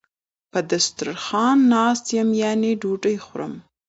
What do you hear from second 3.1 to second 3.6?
خورم